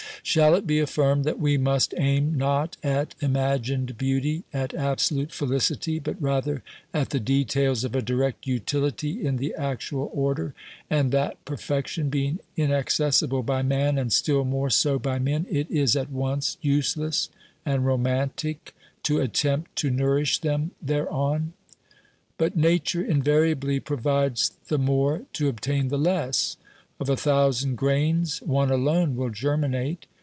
[0.23, 5.97] Shall it be affirmed that we must aim not at imagined beauty, at absolute felicity,
[5.97, 6.61] but rather
[6.93, 10.53] at the details of a direct utility in the actual order,
[10.91, 15.69] and that per fection being inaccessible by man, and still more so by men, it
[15.71, 17.29] is at once useless
[17.65, 21.53] and romantic to attempt to nourish them thereon?
[22.37, 26.57] But Nature invariably pro vides the more to obtain the less.
[26.99, 30.05] Of a thousand grains, one alone will germinate.